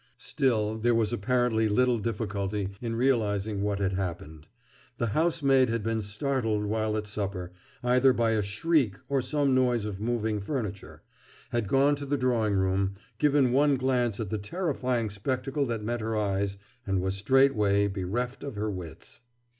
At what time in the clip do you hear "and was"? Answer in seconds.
16.87-17.15